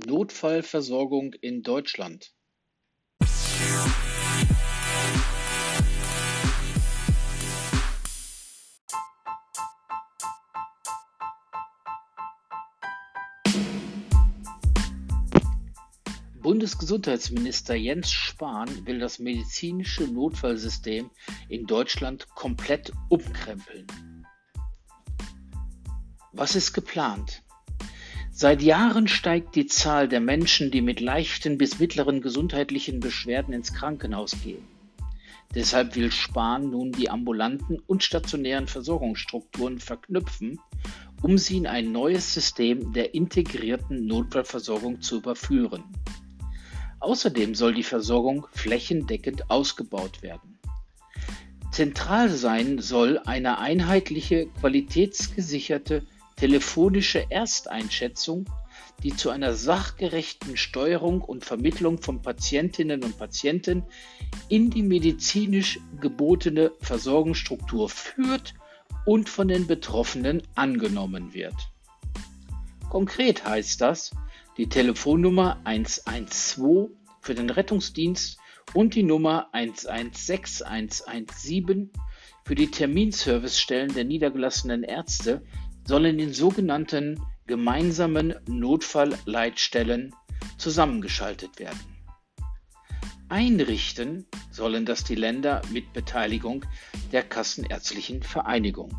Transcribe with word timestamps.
Notfallversorgung 0.00 1.32
in 1.34 1.62
Deutschland. 1.62 2.32
Bundesgesundheitsminister 16.42 17.74
Jens 17.74 18.10
Spahn 18.10 18.86
will 18.86 18.98
das 18.98 19.18
medizinische 19.18 20.04
Notfallsystem 20.04 21.10
in 21.48 21.66
Deutschland 21.66 22.26
komplett 22.34 22.92
umkrempeln. 23.08 23.86
Was 26.32 26.56
ist 26.56 26.72
geplant? 26.72 27.42
Seit 28.42 28.62
Jahren 28.62 29.06
steigt 29.06 29.54
die 29.54 29.66
Zahl 29.66 30.08
der 30.08 30.20
Menschen, 30.20 30.70
die 30.70 30.80
mit 30.80 31.00
leichten 31.00 31.58
bis 31.58 31.78
mittleren 31.78 32.22
gesundheitlichen 32.22 32.98
Beschwerden 32.98 33.52
ins 33.52 33.74
Krankenhaus 33.74 34.34
gehen. 34.42 34.66
Deshalb 35.54 35.94
will 35.94 36.10
Spahn 36.10 36.70
nun 36.70 36.90
die 36.90 37.10
ambulanten 37.10 37.78
und 37.86 38.02
stationären 38.02 38.66
Versorgungsstrukturen 38.66 39.78
verknüpfen, 39.78 40.58
um 41.20 41.36
sie 41.36 41.58
in 41.58 41.66
ein 41.66 41.92
neues 41.92 42.32
System 42.32 42.94
der 42.94 43.14
integrierten 43.14 44.06
Notfallversorgung 44.06 45.02
zu 45.02 45.18
überführen. 45.18 45.84
Außerdem 47.00 47.54
soll 47.54 47.74
die 47.74 47.82
Versorgung 47.82 48.46
flächendeckend 48.52 49.50
ausgebaut 49.50 50.22
werden. 50.22 50.58
Zentral 51.72 52.30
sein 52.30 52.78
soll 52.78 53.18
eine 53.18 53.58
einheitliche, 53.58 54.46
qualitätsgesicherte 54.60 56.06
telefonische 56.40 57.30
Ersteinschätzung, 57.30 58.46
die 59.02 59.14
zu 59.14 59.28
einer 59.28 59.52
sachgerechten 59.52 60.56
Steuerung 60.56 61.20
und 61.20 61.44
Vermittlung 61.44 62.00
von 62.00 62.22
Patientinnen 62.22 63.04
und 63.04 63.18
Patienten 63.18 63.82
in 64.48 64.70
die 64.70 64.82
medizinisch 64.82 65.78
gebotene 66.00 66.72
Versorgungsstruktur 66.80 67.90
führt 67.90 68.54
und 69.04 69.28
von 69.28 69.48
den 69.48 69.66
Betroffenen 69.66 70.42
angenommen 70.54 71.34
wird. 71.34 71.52
Konkret 72.88 73.44
heißt 73.44 73.82
das, 73.82 74.10
die 74.56 74.70
Telefonnummer 74.70 75.60
112 75.64 76.88
für 77.20 77.34
den 77.34 77.50
Rettungsdienst 77.50 78.38
und 78.72 78.94
die 78.94 79.02
Nummer 79.02 79.50
116117 79.52 81.90
für 82.46 82.54
die 82.54 82.70
Terminservicestellen 82.70 83.92
der 83.92 84.04
niedergelassenen 84.04 84.84
Ärzte 84.84 85.42
sollen 85.84 86.18
in 86.18 86.32
sogenannten 86.32 87.20
gemeinsamen 87.46 88.34
Notfallleitstellen 88.46 90.14
zusammengeschaltet 90.56 91.58
werden. 91.58 91.80
Einrichten 93.28 94.26
sollen 94.50 94.86
das 94.86 95.04
die 95.04 95.14
Länder 95.14 95.62
mit 95.72 95.92
Beteiligung 95.92 96.64
der 97.12 97.22
Kassenärztlichen 97.22 98.22
Vereinigung. 98.22 98.92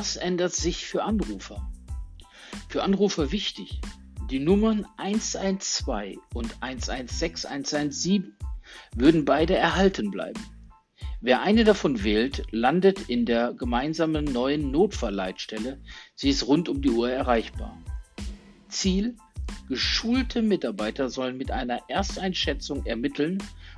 Was 0.00 0.16
ändert 0.16 0.54
sich 0.54 0.86
für 0.86 1.04
Anrufer? 1.04 1.70
Für 2.70 2.84
Anrufer 2.84 3.32
wichtig, 3.32 3.82
die 4.30 4.38
Nummern 4.38 4.86
112 4.96 6.16
und 6.32 6.56
116117 6.62 8.34
würden 8.96 9.26
beide 9.26 9.56
erhalten 9.56 10.10
bleiben. 10.10 10.42
Wer 11.20 11.42
eine 11.42 11.64
davon 11.64 12.02
wählt, 12.02 12.44
landet 12.50 13.10
in 13.10 13.26
der 13.26 13.52
gemeinsamen 13.52 14.24
neuen 14.24 14.70
Notfallleitstelle. 14.70 15.82
Sie 16.14 16.30
ist 16.30 16.46
rund 16.46 16.70
um 16.70 16.80
die 16.80 16.88
Uhr 16.88 17.10
erreichbar. 17.10 17.76
Ziel, 18.70 19.16
geschulte 19.68 20.40
Mitarbeiter 20.40 21.10
sollen 21.10 21.36
mit 21.36 21.50
einer 21.50 21.82
Ersteinschätzung 21.88 22.86
ermitteln, 22.86 23.36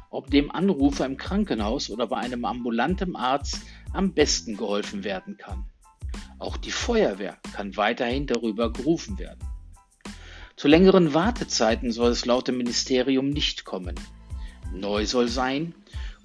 ob 0.08 0.30
dem 0.30 0.52
Anrufer 0.52 1.04
im 1.04 1.16
Krankenhaus 1.16 1.90
oder 1.90 2.06
bei 2.06 2.18
einem 2.18 2.44
ambulanten 2.44 3.16
Arzt 3.16 3.60
am 3.92 4.14
besten 4.14 4.56
geholfen 4.56 5.02
werden 5.02 5.36
kann. 5.36 5.66
Auch 6.38 6.56
die 6.56 6.70
Feuerwehr 6.70 7.38
kann 7.54 7.76
weiterhin 7.76 8.26
darüber 8.26 8.72
gerufen 8.72 9.18
werden. 9.18 9.40
Zu 10.56 10.68
längeren 10.68 11.14
Wartezeiten 11.14 11.92
soll 11.92 12.10
es 12.10 12.24
laut 12.24 12.48
dem 12.48 12.58
Ministerium 12.58 13.30
nicht 13.30 13.64
kommen. 13.64 13.94
Neu 14.72 15.06
soll 15.06 15.28
sein, 15.28 15.74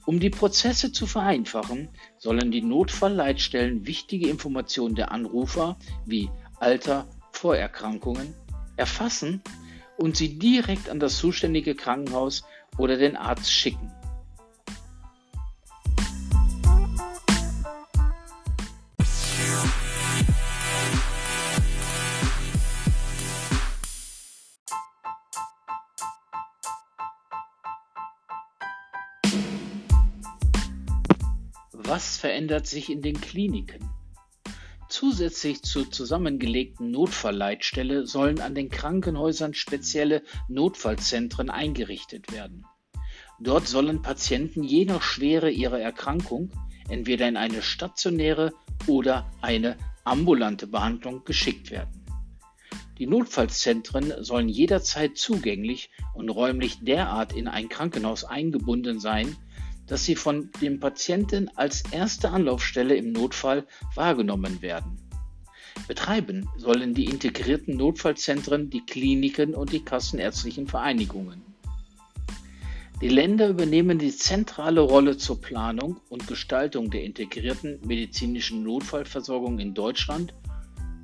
um 0.06 0.20
die 0.20 0.30
Prozesse 0.30 0.92
zu 0.92 1.06
vereinfachen, 1.06 1.90
sollen 2.18 2.52
die 2.52 2.62
Notfallleitstellen 2.62 3.86
wichtige 3.86 4.30
Informationen 4.30 4.96
der 4.96 5.12
Anrufer 5.12 5.78
wie 6.06 6.30
Alter, 6.60 7.08
Vorerkrankungen 7.32 8.34
erfassen 8.78 9.42
und 9.98 10.16
sie 10.16 10.40
direkt 10.40 10.90
an 10.90 11.00
das 11.00 11.18
zuständige 11.18 11.76
Krankenhaus 11.76 12.44
oder 12.78 12.98
den 12.98 13.16
Arzt 13.16 13.52
schicken. 13.52 13.92
Was 31.88 32.18
verändert 32.18 32.68
sich 32.68 32.92
in 32.92 33.02
den 33.02 33.22
Kliniken? 33.22 33.90
Zusätzlich 34.90 35.62
zur 35.64 35.90
zusammengelegten 35.90 36.92
Notfallleitstelle 36.92 38.06
sollen 38.06 38.42
an 38.42 38.54
den 38.56 38.68
Krankenhäusern 38.68 39.54
spezielle 39.54 40.22
Notfallzentren 40.50 41.50
eingerichtet 41.50 42.34
werden. 42.34 42.66
Dort 43.40 43.70
sollen 43.70 44.02
Patienten 44.02 44.64
je 44.64 44.84
nach 44.84 45.02
Schwere 45.02 45.50
ihrer 45.50 45.80
Erkrankung 45.80 46.52
entweder 46.90 47.26
in 47.26 47.38
eine 47.38 47.62
stationäre 47.62 48.52
oder 48.86 49.32
eine 49.42 49.78
ambulante 50.04 50.68
Behandlung 50.68 51.24
geschickt 51.24 51.72
werden. 51.72 52.06
Die 52.98 53.08
Notfallzentren 53.08 54.26
sollen 54.26 54.50
jederzeit 54.50 55.18
zugänglich 55.18 55.90
und 56.16 56.28
räumlich 56.28 56.80
derart 56.82 57.32
in 57.32 57.48
ein 57.48 57.70
Krankenhaus 57.70 58.26
eingebunden 58.26 59.00
sein, 59.00 59.38
dass 59.88 60.04
sie 60.06 60.16
von 60.16 60.52
dem 60.62 60.80
Patienten 60.80 61.50
als 61.56 61.84
erste 61.92 62.30
Anlaufstelle 62.30 62.96
im 62.96 63.12
Notfall 63.12 63.66
wahrgenommen 63.96 64.62
werden. 64.62 64.98
Betreiben 65.88 66.50
sollen 66.58 66.94
die 66.94 67.06
integrierten 67.06 67.78
Notfallzentren 67.78 68.70
die 68.70 68.86
Kliniken 68.86 69.54
und 69.54 69.72
die 69.72 69.84
kassenärztlichen 69.84 70.68
Vereinigungen. 70.68 71.42
Die 73.00 73.10
Länder 73.10 73.50
übernehmen 73.50 74.00
die 74.00 74.16
zentrale 74.16 74.82
Rolle 74.82 75.18
zur 75.18 75.40
Planung 75.40 76.02
und 76.10 76.28
Gestaltung 76.28 76.90
der 76.90 77.04
integrierten 77.04 77.80
medizinischen 77.86 78.64
Notfallversorgung 78.64 79.60
in 79.60 79.76
Deutschland 79.76 80.34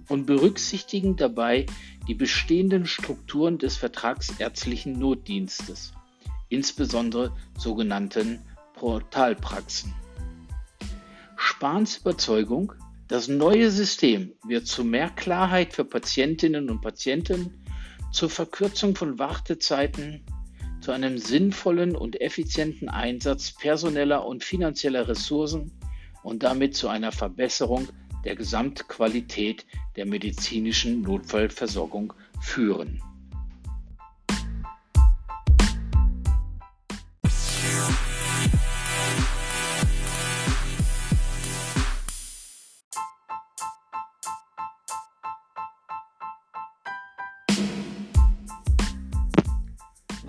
und 0.09 0.25
berücksichtigen 0.25 1.15
dabei 1.15 1.67
die 2.07 2.15
bestehenden 2.15 2.87
Strukturen 2.87 3.59
des 3.59 3.77
vertragsärztlichen 3.77 4.97
Notdienstes, 4.97 5.93
insbesondere 6.49 7.31
sogenannten 7.57 8.39
Portalpraxen. 8.83 9.93
Spahns 11.37 11.99
Überzeugung, 11.99 12.73
das 13.07 13.29
neue 13.29 13.71
System 13.71 14.33
wird 14.45 14.67
zu 14.67 14.83
mehr 14.83 15.09
Klarheit 15.09 15.71
für 15.71 15.85
Patientinnen 15.85 16.69
und 16.69 16.81
Patienten, 16.81 17.63
zur 18.11 18.29
Verkürzung 18.29 18.93
von 18.93 19.17
Wartezeiten, 19.17 20.25
zu 20.81 20.91
einem 20.91 21.17
sinnvollen 21.17 21.95
und 21.95 22.19
effizienten 22.19 22.89
Einsatz 22.89 23.53
personeller 23.53 24.25
und 24.25 24.43
finanzieller 24.43 25.07
Ressourcen 25.07 25.71
und 26.21 26.43
damit 26.43 26.75
zu 26.75 26.89
einer 26.89 27.13
Verbesserung 27.13 27.87
der 28.25 28.35
Gesamtqualität 28.35 29.65
der 29.95 30.05
medizinischen 30.05 31.03
Notfallversorgung 31.03 32.11
führen. 32.41 33.01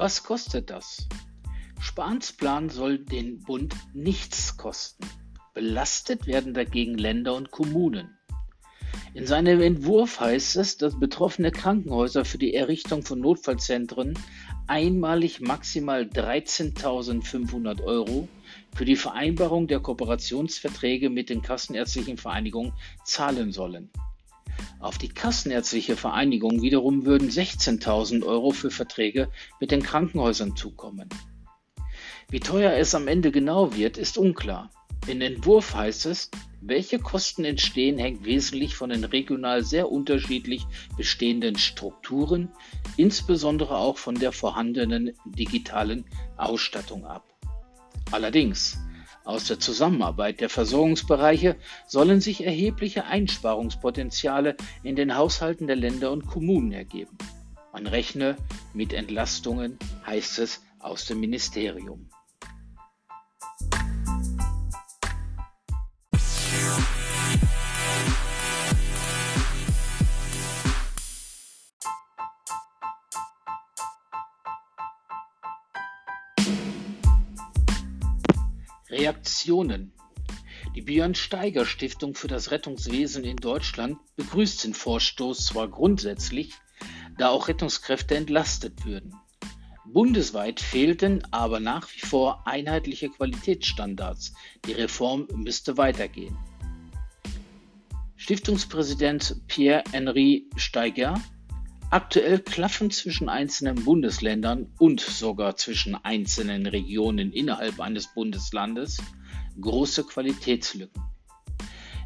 Was 0.05 0.23
kostet 0.23 0.69
das? 0.69 1.09
Spahns 1.81 2.31
Plan 2.35 2.69
soll 2.69 2.99
den 2.99 3.41
Bund 3.41 3.75
nichts 3.95 4.59
kosten. 4.59 5.09
Belastet 5.55 6.27
werden 6.27 6.53
dagegen 6.53 6.99
Länder 6.99 7.33
und 7.33 7.51
Kommunen. 7.51 8.11
In 9.15 9.27
seinem 9.27 9.63
Entwurf 9.63 10.21
heißt 10.21 10.57
es, 10.57 10.77
dass 10.77 11.01
betroffene 11.01 11.53
Krankenhäuser 11.53 12.27
für 12.27 12.37
die 12.37 12.53
Errichtung 12.53 13.03
von 13.03 13.19
Notfallzentren 13.19 14.13
einmalig 14.67 15.41
maximal 15.41 16.03
13.500 16.03 17.83
Euro 17.83 18.29
für 18.77 18.85
die 18.85 18.97
Vereinbarung 18.97 19.69
der 19.69 19.81
Kooperationsverträge 19.81 21.09
mit 21.09 21.31
den 21.31 21.41
kassenärztlichen 21.41 22.19
Vereinigungen 22.19 22.75
zahlen 23.07 23.53
sollen. 23.53 23.91
Auf 24.85 24.99
die 24.99 25.09
Kassenärztliche 25.09 25.97
Vereinigung 25.97 26.61
wiederum 26.61 27.07
würden 27.07 27.31
16.000 27.31 28.23
Euro 28.23 28.51
für 28.51 28.71
Verträge 28.71 29.31
mit 29.59 29.71
den 29.71 29.83
Krankenhäusern 29.83 30.57
zukommen. 30.57 31.09
Wie 32.29 32.41
teuer 32.41 32.73
es 32.73 32.95
am 32.95 33.09
Ende 33.09 33.33
genau 33.33 33.75
wird, 33.75 33.97
ist 33.97 34.19
unklar. 34.19 34.71
Im 35.07 35.23
Entwurf 35.23 35.75
heißt 35.75 36.05
es, 36.05 36.31
welche 36.61 36.99
Kosten 36.99 37.47
entstehen, 37.47 37.97
hängt 37.97 38.27
wesentlich 38.27 38.77
von 38.77 38.91
den 38.91 39.05
regional 39.05 39.65
sehr 39.65 39.91
unterschiedlich 39.91 40.67
bestehenden 40.99 41.57
Strukturen, 41.57 42.51
insbesondere 42.99 43.79
auch 43.79 43.97
von 43.97 44.17
der 44.17 44.33
vorhandenen 44.33 45.13
digitalen 45.25 46.05
Ausstattung 46.37 47.07
ab. 47.07 47.25
Allerdings, 48.11 48.77
aus 49.25 49.47
der 49.47 49.59
Zusammenarbeit 49.59 50.41
der 50.41 50.51
Versorgungsbereiche 50.51 51.57
sollen 51.87 52.21
sich 52.21 52.45
erhebliche 52.45 53.05
Einsparungspotenziale 53.05 54.57
in 54.83 54.97
den 54.97 55.17
Haushalten 55.17 55.67
der 55.67 55.77
Länder 55.77 56.13
und 56.13 56.27
Kommunen 56.27 56.73
ergeben. 56.73 57.17
Man 57.73 57.87
rechne 57.87 58.37
mit 58.75 58.93
Entlastungen, 58.93 59.79
heißt 60.07 60.39
es 60.39 60.63
aus 60.79 61.07
dem 61.07 61.21
Ministerium. 61.21 62.09
Reaktionen 78.95 79.93
Die 80.77 80.81
Björn 80.81 81.17
Steiger 81.17 81.67
Stiftung 81.67 82.15
für 82.15 82.29
das 82.29 82.53
Rettungswesen 82.53 83.25
in 83.25 83.37
Deutschland 83.37 83.99
begrüßt 84.15 84.63
den 84.63 84.73
Vorstoß 84.73 85.47
zwar 85.47 85.67
grundsätzlich, 85.67 86.53
da 87.19 87.31
auch 87.31 87.49
Rettungskräfte 87.49 88.15
entlastet 88.15 88.87
würden. 88.87 89.13
Bundesweit 89.85 90.61
fehlten 90.61 91.25
aber 91.33 91.59
nach 91.59 91.93
wie 91.93 92.07
vor 92.07 92.47
einheitliche 92.47 93.09
Qualitätsstandards. 93.09 94.33
Die 94.65 94.73
Reform 94.75 95.27
müsste 95.35 95.77
weitergehen. 95.77 96.39
Stiftungspräsident 98.15 99.43
Pierre-Henri 99.49 100.49
Steiger 100.55 101.21
Aktuell 101.95 102.41
klaffen 102.41 102.91
zwischen 102.91 103.29
einzelnen 103.29 103.85
Bundesländern 103.85 104.67
und 104.81 105.01
sogar 105.01 105.55
zwischen 105.55 105.95
einzelnen 105.95 106.67
Regionen 106.67 107.31
innerhalb 107.33 107.79
eines 107.79 108.13
Bundeslandes 108.13 109.01
große 109.61 110.03
Qualitätslücken. 110.03 111.01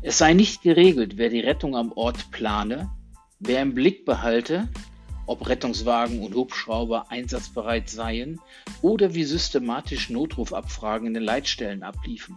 Es 0.02 0.18
sei 0.18 0.34
nicht 0.34 0.60
geregelt, 0.60 1.16
wer 1.16 1.30
die 1.30 1.40
Rettung 1.40 1.74
am 1.74 1.92
Ort 1.92 2.30
plane, 2.32 2.90
wer 3.38 3.62
im 3.62 3.72
Blick 3.72 4.04
behalte, 4.04 4.68
ob 5.24 5.48
Rettungswagen 5.48 6.20
und 6.20 6.34
Hubschrauber 6.34 7.10
einsatzbereit 7.10 7.88
seien 7.88 8.38
oder 8.82 9.14
wie 9.14 9.24
systematisch 9.24 10.10
Notrufabfragen 10.10 11.06
in 11.06 11.14
den 11.14 11.22
Leitstellen 11.22 11.82
abliefen. 11.82 12.36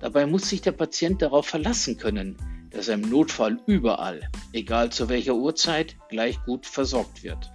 Dabei 0.00 0.26
muss 0.26 0.48
sich 0.48 0.60
der 0.60 0.72
Patient 0.72 1.22
darauf 1.22 1.46
verlassen 1.46 1.98
können, 1.98 2.36
dass 2.72 2.88
er 2.88 2.94
im 2.94 3.08
Notfall 3.08 3.60
überall, 3.66 4.28
egal 4.52 4.90
zu 4.90 5.08
welcher 5.08 5.34
Uhrzeit, 5.34 5.96
gleich 6.08 6.42
gut 6.44 6.66
versorgt 6.66 7.22
wird. 7.22 7.52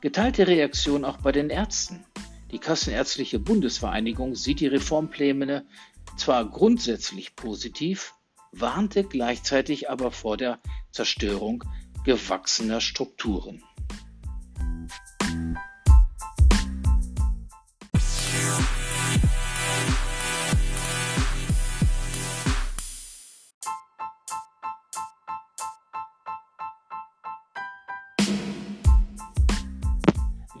Geteilte 0.00 0.46
Reaktion 0.46 1.04
auch 1.04 1.18
bei 1.18 1.32
den 1.32 1.50
Ärzten. 1.50 2.04
Die 2.50 2.58
Kassenärztliche 2.58 3.38
Bundesvereinigung 3.38 4.34
sieht 4.34 4.60
die 4.60 4.66
Reformpläne 4.66 5.64
zwar 6.16 6.44
grundsätzlich 6.44 7.36
positiv, 7.36 8.14
warnte 8.50 9.04
gleichzeitig 9.04 9.88
aber 9.88 10.10
vor 10.10 10.36
der 10.36 10.58
Zerstörung 10.90 11.64
gewachsener 12.04 12.80
Strukturen. 12.80 13.62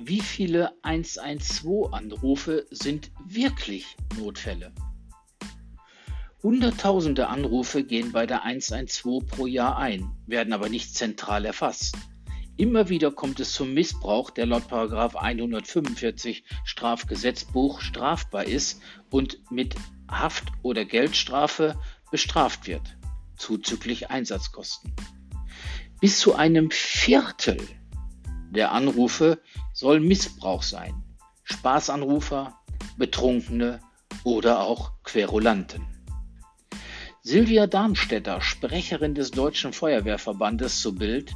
Wie 0.04 0.20
viele 0.20 0.72
112-Anrufe 0.82 2.66
sind 2.70 3.12
wirklich 3.24 3.96
Notfälle? 4.18 4.72
Hunderttausende 6.42 7.28
Anrufe 7.28 7.84
gehen 7.84 8.10
bei 8.10 8.26
der 8.26 8.42
112 8.42 9.24
pro 9.28 9.46
Jahr 9.46 9.76
ein, 9.78 10.10
werden 10.26 10.52
aber 10.52 10.68
nicht 10.68 10.92
zentral 10.96 11.44
erfasst. 11.44 11.96
Immer 12.56 12.88
wieder 12.88 13.12
kommt 13.12 13.38
es 13.38 13.52
zum 13.52 13.74
Missbrauch, 13.74 14.30
der 14.30 14.46
laut 14.46 14.72
145 14.72 16.42
Strafgesetzbuch 16.64 17.80
strafbar 17.80 18.42
ist 18.42 18.80
und 19.08 19.38
mit 19.52 19.76
Haft- 20.08 20.50
oder 20.62 20.84
Geldstrafe 20.84 21.78
bestraft 22.10 22.66
wird, 22.66 22.98
zuzüglich 23.36 24.10
Einsatzkosten. 24.10 24.92
Bis 26.00 26.18
zu 26.18 26.34
einem 26.34 26.72
Viertel 26.72 27.58
der 28.52 28.72
Anrufe 28.72 29.38
soll 29.72 30.00
Missbrauch 30.00 30.62
sein. 30.62 31.02
Spaßanrufer, 31.44 32.54
Betrunkene 32.96 33.80
oder 34.24 34.60
auch 34.60 34.92
Querulanten. 35.04 35.86
Silvia 37.22 37.66
Darmstädter, 37.66 38.40
Sprecherin 38.40 39.14
des 39.14 39.30
Deutschen 39.30 39.72
Feuerwehrverbandes 39.72 40.80
zu 40.80 40.94
Bild, 40.94 41.32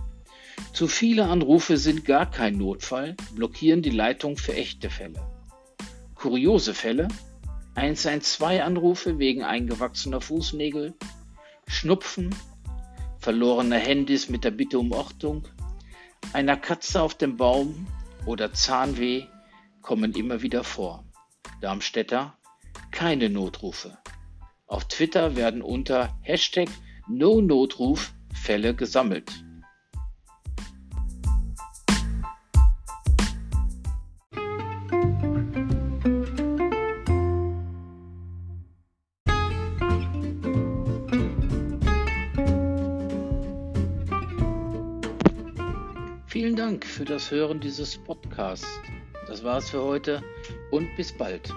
zu 0.73 0.89
viele 0.89 1.27
Anrufe 1.27 1.77
sind 1.77 2.05
gar 2.05 2.31
kein 2.31 2.59
Notfall, 2.59 3.17
blockieren 3.35 3.83
die 3.83 3.91
Leitung 3.91 4.37
für 4.37 4.55
echte 4.55 4.91
Fälle. 4.91 5.21
Kuriose 6.15 6.75
Fälle, 6.75 7.09
112 7.77 8.63
Anrufe 8.63 9.19
wegen 9.19 9.43
eingewachsener 9.43 10.21
Fußnägel, 10.21 10.95
Schnupfen, 11.69 12.35
verlorene 13.19 13.77
Handys 13.77 14.29
mit 14.29 14.45
der 14.45 14.51
Bitte 14.51 14.79
um 14.79 14.93
Ortung, 14.93 15.47
einer 16.33 16.57
Katze 16.57 17.03
auf 17.03 17.15
dem 17.15 17.37
Baum 17.37 17.87
oder 18.27 18.53
Zahnweh 18.53 19.25
kommen 19.83 20.13
immer 20.13 20.43
wieder 20.43 20.65
vor. 20.65 21.05
Darmstädter 21.61 22.37
keine 22.91 23.31
Notrufe. 23.31 23.99
Auf 24.67 24.87
Twitter 24.87 25.37
werden 25.37 25.63
unter 25.63 26.19
Hashtag 26.23 26.69
No-Notruf 27.09 28.13
Fälle 28.35 28.75
gesammelt. 28.75 29.46
Dank 46.57 46.87
für 46.87 47.05
das 47.05 47.31
Hören 47.31 47.61
dieses 47.61 47.99
Podcasts. 47.99 48.67
Das 49.29 49.45
war's 49.45 49.69
für 49.69 49.83
heute 49.83 50.23
und 50.71 50.89
bis 50.97 51.13
bald. 51.13 51.53